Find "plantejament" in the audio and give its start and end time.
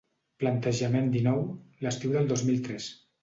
0.43-1.11